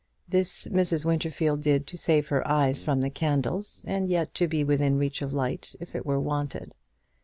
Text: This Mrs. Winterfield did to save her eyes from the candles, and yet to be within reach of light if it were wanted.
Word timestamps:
This 0.27 0.67
Mrs. 0.71 1.05
Winterfield 1.05 1.61
did 1.61 1.85
to 1.85 1.95
save 1.95 2.29
her 2.29 2.47
eyes 2.47 2.81
from 2.81 3.01
the 3.01 3.11
candles, 3.11 3.85
and 3.87 4.09
yet 4.09 4.33
to 4.33 4.47
be 4.47 4.63
within 4.63 4.97
reach 4.97 5.21
of 5.21 5.31
light 5.31 5.75
if 5.79 5.93
it 5.93 6.07
were 6.07 6.19
wanted. 6.19 6.73